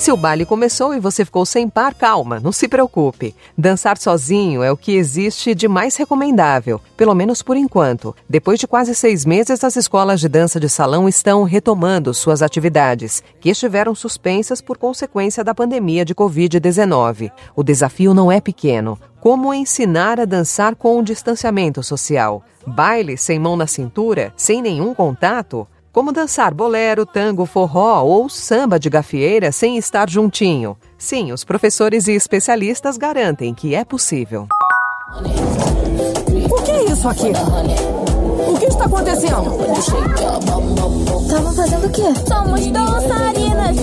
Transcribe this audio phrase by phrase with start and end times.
[0.00, 3.34] Se o baile começou e você ficou sem par, calma, não se preocupe.
[3.56, 8.16] Dançar sozinho é o que existe de mais recomendável, pelo menos por enquanto.
[8.26, 13.22] Depois de quase seis meses, as escolas de dança de salão estão retomando suas atividades,
[13.42, 17.30] que estiveram suspensas por consequência da pandemia de Covid-19.
[17.54, 18.98] O desafio não é pequeno.
[19.20, 22.42] Como ensinar a dançar com o distanciamento social?
[22.66, 25.68] Baile sem mão na cintura, sem nenhum contato?
[25.92, 30.76] Como dançar bolero, tango, forró ou samba de gafieira sem estar juntinho.
[30.96, 34.46] Sim, os professores e especialistas garantem que é possível.
[36.48, 37.32] O que é isso aqui?
[38.48, 39.50] O que está acontecendo?
[41.22, 42.02] Estavam fazendo o quê?
[42.28, 43.76] Somos dançarinas.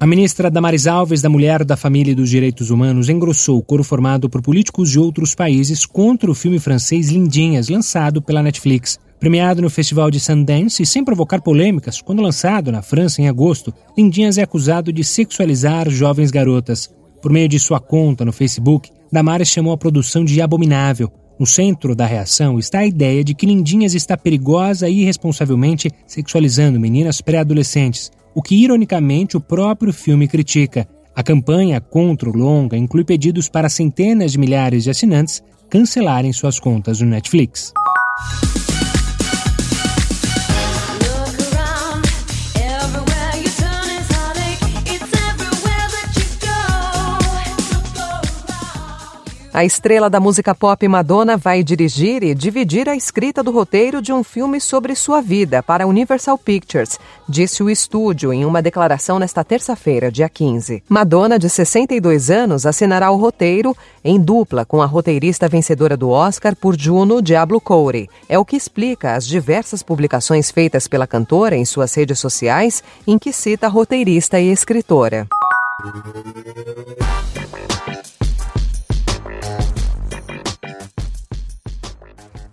[0.00, 3.84] A ministra Damares Alves, da Mulher, da Família e dos Direitos Humanos, engrossou o coro
[3.84, 8.98] formado por políticos de outros países contra o filme francês Lindinhas, lançado pela Netflix.
[9.18, 13.72] Premiado no Festival de Sundance e sem provocar polêmicas, quando lançado na França em agosto,
[13.96, 16.90] Lindinhas é acusado de sexualizar jovens garotas.
[17.22, 21.10] Por meio de sua conta no Facebook, Damares chamou a produção de abominável.
[21.38, 26.78] No centro da reação está a ideia de que Lindinhas está perigosa e irresponsavelmente sexualizando
[26.78, 30.86] meninas pré-adolescentes, o que ironicamente o próprio filme critica.
[31.14, 36.60] A campanha contra o longa inclui pedidos para centenas de milhares de assinantes cancelarem suas
[36.60, 37.72] contas no Netflix.
[49.56, 54.12] A estrela da música pop Madonna vai dirigir e dividir a escrita do roteiro de
[54.12, 59.18] um filme sobre sua vida para a Universal Pictures, disse o estúdio em uma declaração
[59.18, 60.82] nesta terça-feira, dia 15.
[60.86, 66.54] Madonna, de 62 anos, assinará o roteiro em dupla com a roteirista vencedora do Oscar
[66.54, 68.10] por Juno, Diablo Corey.
[68.28, 73.18] É o que explica as diversas publicações feitas pela cantora em suas redes sociais, em
[73.18, 75.26] que cita a roteirista e escritora.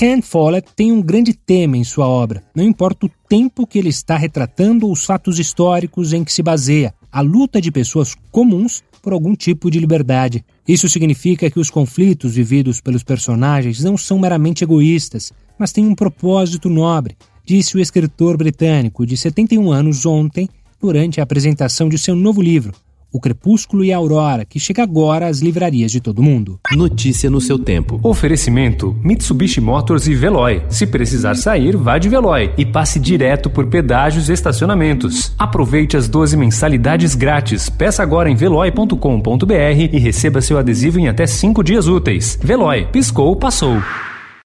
[0.00, 3.90] Ken Follett tem um grande tema em sua obra, não importa o tempo que ele
[3.90, 8.82] está retratando ou os fatos históricos em que se baseia, a luta de pessoas comuns
[9.02, 10.42] por algum tipo de liberdade.
[10.66, 15.94] Isso significa que os conflitos vividos pelos personagens não são meramente egoístas, mas têm um
[15.94, 20.48] propósito nobre, disse o escritor britânico de 71 anos ontem,
[20.80, 22.72] durante a apresentação de seu novo livro,
[23.12, 26.60] o Crepúsculo e a Aurora, que chega agora às livrarias de todo mundo.
[26.72, 28.00] Notícia no seu tempo.
[28.02, 30.62] Oferecimento: Mitsubishi Motors e Veloy.
[30.68, 35.34] Se precisar sair, vá de Veloy e passe direto por pedágios e estacionamentos.
[35.38, 37.68] Aproveite as 12 mensalidades grátis.
[37.68, 39.54] Peça agora em veloy.com.br
[39.92, 42.38] e receba seu adesivo em até 5 dias úteis.
[42.42, 43.80] Veloy, piscou, passou.